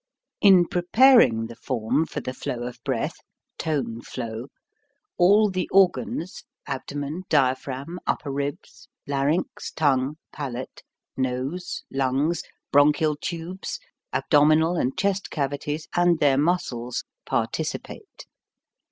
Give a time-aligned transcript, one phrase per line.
[0.41, 3.17] In preparing the form for the flow of breath
[3.59, 4.47] (tone flow),
[5.15, 10.81] all the organs, abdomen, diaphragm, upper ribs, larynx, tongue, palate,
[11.15, 12.41] nose, lungs,
[12.71, 13.79] bronchial tubes,
[14.11, 18.25] abdominal and chest cavities, and their muscles, participate.